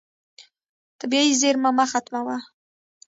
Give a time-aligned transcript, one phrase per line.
[0.99, 2.37] طبیعي زیرمه مه ختموه.